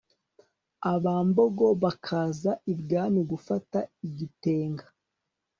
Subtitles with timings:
[0.93, 4.85] abambogo bakaza ibwami gufata igitenga